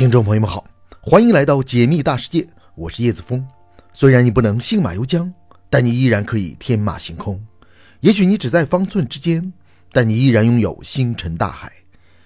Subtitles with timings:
[0.00, 0.64] 听众朋友们好，
[1.02, 3.46] 欢迎来到解密大世界，我是叶子峰。
[3.92, 5.30] 虽然你不能信马由缰，
[5.68, 7.38] 但你依然可以天马行空。
[8.00, 9.52] 也许你只在方寸之间，
[9.92, 11.70] 但你依然拥有星辰大海。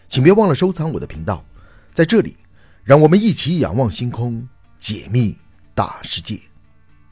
[0.08, 1.44] 请别忘了收藏我的频道，
[1.92, 2.36] 在这里，
[2.84, 4.48] 让我们一起仰望星空，
[4.78, 5.36] 解密
[5.74, 6.38] 大世界。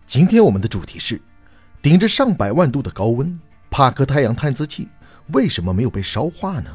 [0.06, 1.20] 今天我们的主题是：
[1.82, 3.36] 顶着上百万度的高温，
[3.68, 4.86] 帕克太阳探测器
[5.32, 6.70] 为什么没有被烧化呢？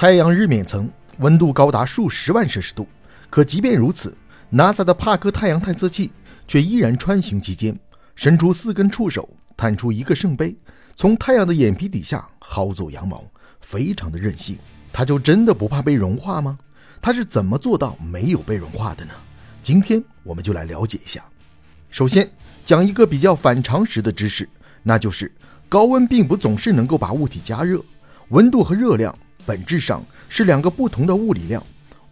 [0.00, 2.88] 太阳日冕层温度高达数十万摄氏度，
[3.28, 4.16] 可即便如此
[4.50, 6.10] ，NASA 的帕克太阳探测器
[6.48, 7.78] 却依然穿行其间，
[8.14, 9.28] 伸出四根触手，
[9.58, 10.56] 探出一个圣杯，
[10.94, 13.22] 从太阳的眼皮底下薅走羊毛，
[13.60, 14.56] 非常的任性。
[14.90, 16.58] 它就真的不怕被融化吗？
[17.02, 19.12] 它是怎么做到没有被融化的呢？
[19.62, 21.22] 今天我们就来了解一下。
[21.90, 22.26] 首先
[22.64, 24.48] 讲一个比较反常识的知识，
[24.82, 25.30] 那就是
[25.68, 27.84] 高温并不总是能够把物体加热，
[28.30, 29.14] 温度和热量。
[29.50, 31.60] 本质上是两个不同的物理量，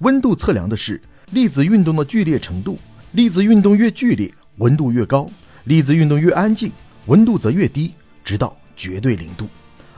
[0.01, 1.01] 温度测量的是
[1.31, 2.77] 粒子运动的剧烈程度，
[3.13, 5.31] 粒子运动越剧烈，温度越高；
[5.63, 6.73] 粒子运动越安静，
[7.07, 7.95] 温度则越低，
[8.25, 9.47] 直到绝对零度。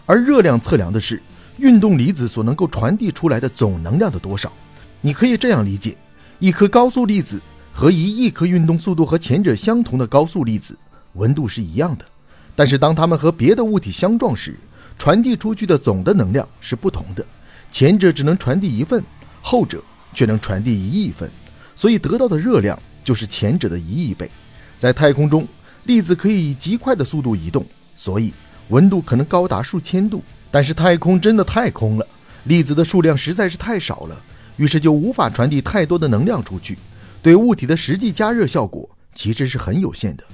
[0.04, 1.22] 而热量测量的是
[1.56, 4.52] 运动离子所能够传递出来的总能量的多少。
[5.00, 5.96] 你可以这样理解：
[6.40, 7.40] 一颗高速粒子
[7.72, 10.76] 和一亿颗运动速度和前者相同的高速粒子，
[11.14, 12.04] 温度是一样的，
[12.54, 14.56] 但是当它们和别的物体相撞时，
[15.00, 17.24] 传递出去的总的能量是不同的，
[17.72, 19.02] 前者只能传递一份，
[19.40, 21.26] 后者却能传递一亿份，
[21.74, 24.30] 所以得到的热量就是前者的一亿倍。
[24.78, 25.48] 在太空中，
[25.84, 27.64] 粒子可以以极快的速度移动，
[27.96, 28.30] 所以
[28.68, 30.22] 温度可能高达数千度。
[30.50, 32.06] 但是太空真的太空了，
[32.44, 34.20] 粒子的数量实在是太少了，
[34.58, 36.76] 于是就无法传递太多的能量出去，
[37.22, 40.24] 对物体的实际加热效果其实是很有限的。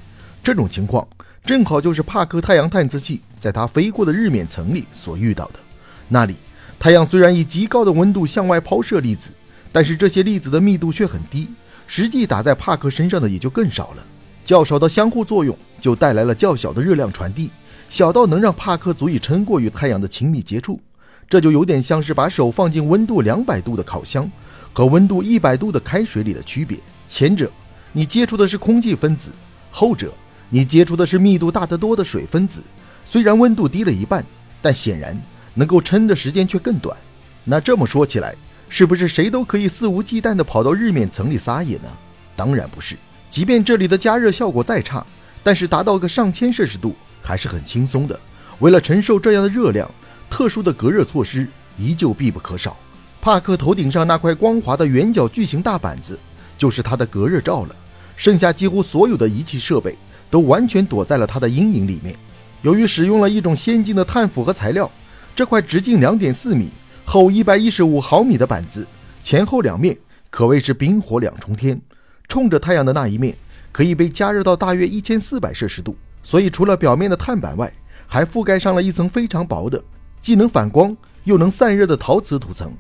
[0.43, 1.07] 这种情况。
[1.47, 5.61] 正好就是帕克太阳探测器在它飞过的日冕层里所遇到的。
[6.09, 6.35] 那里，
[6.77, 9.31] 太阳虽然以极高的温度向外抛射粒子，
[9.71, 11.47] 但是这些粒子的密度却很低，
[11.87, 14.03] 实际打在帕克身上的也就更少了。
[14.45, 17.49] 较少的相互作用就带来了较小的热量传递，
[17.89, 20.81] 小到能让帕克足以撑过与太阳的亲密接触。
[21.29, 24.29] 这就有点像是把手放进温度两百度的烤箱
[24.73, 26.77] 和温度一百度的开水里的区别。
[27.09, 27.49] 前者，
[27.93, 29.31] 你接触的是空气分子；
[29.71, 30.13] 后者。
[30.49, 32.63] 你接触的是密度大得多的水分子，
[33.05, 34.25] 虽然温度低了一半，
[34.63, 35.21] 但显然
[35.55, 36.97] 能够撑的时间却更短。
[37.45, 38.35] 那这么说起来，
[38.69, 41.89] 是不是谁都可以肆无忌惮地跑到日冕层里撒野呢？
[42.35, 42.97] 当然不是。
[43.31, 45.05] 即便这里的加热效果再差，
[45.43, 48.19] 但是达到个上千摄氏度还是很轻松的。
[48.61, 49.91] 为了承受这样的热量，
[50.31, 51.47] 特殊的隔热措施
[51.79, 52.77] 依旧必不可少。
[53.21, 56.19] 帕克头顶上那块光滑的圆角巨型大板子，
[56.57, 57.77] 就是他的隔热罩了。
[58.17, 59.95] 剩下几乎所有的仪器设备。
[60.31, 62.15] 都完全躲在了它的阴影里面。
[62.63, 64.91] 由于使用了一种先进的碳复合材料，
[65.35, 66.71] 这块直径两点四米、
[67.05, 68.87] 厚一百一十五毫米的板子，
[69.23, 69.97] 前后两面
[70.31, 71.81] 可谓是冰火两重天。
[72.29, 73.37] 冲着太阳的那一面
[73.71, 77.73] 可以被加热到大约一千四百摄氏度，所以除了表面的碳板外，
[78.07, 79.81] 还覆盖上了一层非常薄的、
[80.21, 82.73] 既能反光又能散热的陶瓷涂层。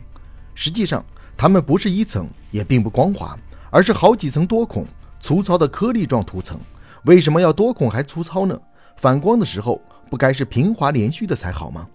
[0.54, 1.04] 实际上，
[1.36, 3.38] 它们不是一层，也并不光滑，
[3.70, 4.84] 而是好几层多孔、
[5.20, 6.58] 粗糙的颗粒状涂层。
[7.06, 8.61] 为什么要多孔还粗糙呢？
[8.97, 9.81] 反光的时候
[10.11, 11.87] 不该是平滑连续的才好吗？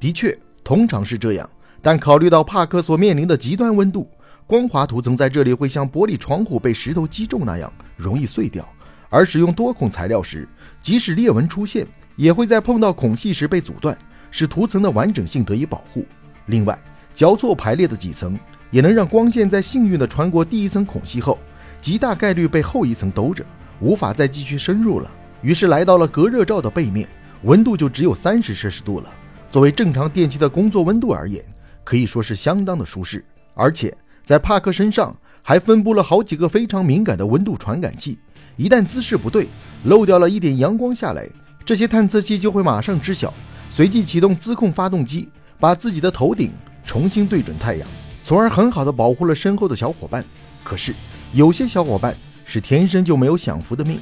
[0.00, 1.48] 的确，通常是这样。
[1.80, 4.10] 但考虑到帕克所面临的极端温度，
[4.48, 8.68] 光滑涂层在这里会像玻璃窗户被石头击中那样容易碎掉。
[9.08, 10.46] 而使用多孔材料时，
[10.82, 11.86] 即使裂纹出现，
[12.16, 13.96] 也会在碰到孔隙时被阻断，
[14.32, 16.04] 使涂层的完整性得以保护。
[16.46, 16.76] 另外，
[17.14, 18.36] 交错排列的几层
[18.72, 21.38] 也能让光线在幸运地穿过第一层孔隙后，
[21.80, 23.46] 极大概率被后一层兜着。
[23.80, 27.08] 无法再继续深入了，于是来到了隔热罩的背面，
[27.42, 29.08] 温度就只有三十摄氏度了。
[29.50, 31.44] 作为正常电器的工作温度而言，
[31.84, 33.24] 可以说是相当的舒适。
[33.54, 38.18] 而且在帕克身上还分布了好几个非常敏感的温度传感器，
[38.56, 39.46] 一旦姿势不对，
[39.84, 41.28] 漏掉了一点阳光下来，
[41.64, 43.32] 这些探测器就会马上知晓，
[43.70, 45.28] 随即启动自控发动机，
[45.60, 46.52] 把自己的头顶
[46.84, 47.88] 重新对准太阳，
[48.24, 50.24] 从而很好的保护了身后的小伙伴。
[50.62, 50.92] 可是
[51.32, 52.14] 有些小伙伴。
[52.50, 53.98] 是天生就没有享福的命，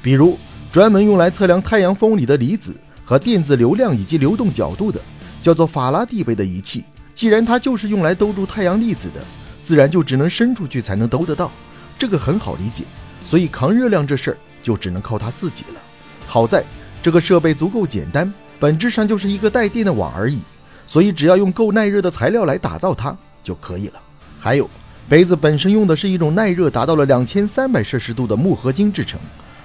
[0.00, 0.38] 比如
[0.72, 4.98] 专门用来测量太阳风里的离子和电子流量以及流动角度的，
[5.42, 6.82] 叫做法拉第杯的仪器。
[7.14, 9.20] 既然它就是用来兜住太阳粒子的，
[9.62, 11.52] 自然就只能伸出去才能兜得到。
[11.98, 12.84] 这个很好理解，
[13.26, 15.80] 所以扛热量这事儿就只能靠它自己了。
[16.26, 16.64] 好在
[17.02, 20.40] 这个设备足够简单，本质上就是一个带电的网而已，
[20.86, 24.00] 所以只要用够耐热的材料来打造它就可以了。
[24.40, 24.68] 还有。
[25.08, 29.20] 杯子本身用的是一种耐热达到了两千三百摄氏度的钼合金制成，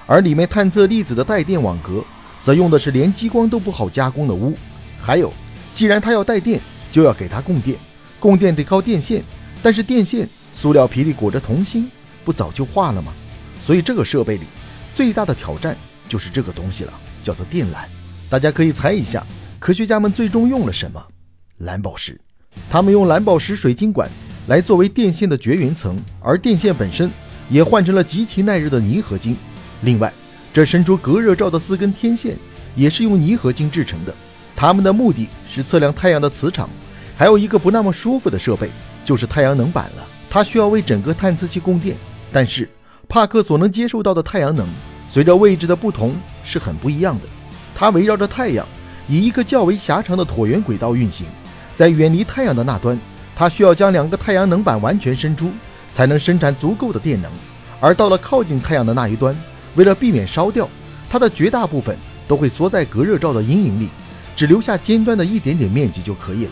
[0.05, 2.03] 而里面探测粒子的带电网格
[2.41, 4.53] 则用的是连激光都不好加工的钨。
[5.01, 5.31] 还有，
[5.73, 6.59] 既然它要带电，
[6.91, 7.77] 就要给它供电，
[8.19, 9.23] 供电得靠电线，
[9.63, 11.89] 但是电线塑料皮里裹着铜芯，
[12.25, 13.13] 不早就化了吗？
[13.63, 14.43] 所以这个设备里
[14.93, 15.75] 最大的挑战
[16.09, 16.93] 就是这个东西了，
[17.23, 17.77] 叫做电缆。
[18.29, 19.25] 大家可以猜一下，
[19.57, 21.01] 科学家们最终用了什么？
[21.59, 22.19] 蓝宝石。
[22.69, 24.09] 他们用蓝宝石水晶管
[24.49, 27.07] 来作为电线的绝缘层，而电线本身
[27.51, 29.37] 也换成了极其耐热的泥合金。
[29.83, 30.11] 另外，
[30.51, 32.35] 这伸出隔热罩的四根天线
[32.75, 34.13] 也是用泥合金制成的。
[34.55, 36.67] 它们的目的是测量太阳的磁场。
[37.15, 38.71] 还有一个不那么舒服的设备，
[39.05, 40.03] 就是太阳能板了。
[40.31, 41.95] 它需要为整个探测器供电，
[42.31, 42.67] 但是
[43.07, 44.67] 帕克所能接受到的太阳能，
[45.11, 47.21] 随着位置的不同是很不一样的。
[47.75, 48.65] 它围绕着太阳，
[49.07, 51.27] 以一个较为狭长的椭圆轨道运行。
[51.75, 52.99] 在远离太阳的那端，
[53.39, 55.49] 它需要将两个太阳能板完全伸出，
[55.93, 57.31] 才能生产足够的电能；
[57.79, 59.33] 而到了靠近太阳的那一端，
[59.75, 60.67] 为了避免烧掉，
[61.09, 61.95] 它的绝大部分
[62.27, 63.87] 都会缩在隔热罩的阴影里，
[64.35, 66.51] 只留下尖端的一点点面积就可以了。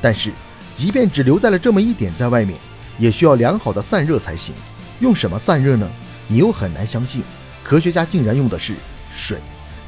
[0.00, 0.32] 但是，
[0.74, 2.58] 即便只留在了这么一点在外面，
[2.98, 4.54] 也需要良好的散热才行。
[5.00, 5.86] 用什么散热呢？
[6.28, 7.22] 你又很难相信，
[7.62, 8.72] 科学家竟然用的是
[9.14, 9.36] 水，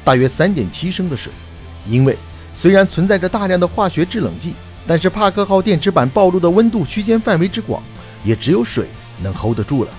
[0.03, 1.33] 大约三点七升的水。
[1.89, 2.15] 因为
[2.55, 4.53] 虽然存在着大量的化学制冷剂。
[4.87, 7.81] 但是帕克号电池板暴露的温度区间范围之广，
[8.23, 8.87] 也只有水
[9.23, 9.89] 能 hold 得住了。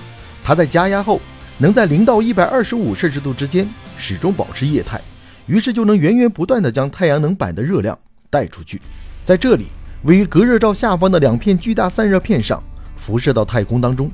[0.44, 1.20] 它在加压后，
[1.58, 5.00] 能在零到一百二十五摄氏度之间始终保持液态，
[5.46, 7.98] 于是就能源源不断地将太阳能板的热量
[8.30, 8.80] 带出去。
[9.24, 9.66] 在这里，
[10.04, 12.62] 位于隔热罩下方的两片巨大散热片上
[12.94, 14.08] 辐射到太空当中。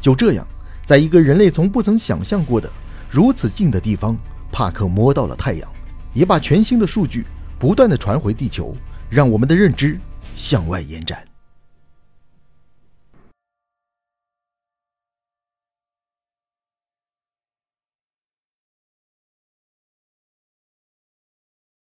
[0.00, 0.44] 就这样，
[0.84, 2.68] 在一个人类从不曾想象过的
[3.08, 4.16] 如此近的地方，
[4.50, 5.68] 帕克摸到了太阳，
[6.12, 7.24] 也把全新的数据
[7.58, 8.74] 不断地传回地球，
[9.08, 9.96] 让我们的认知。
[10.36, 11.35] 向外延展。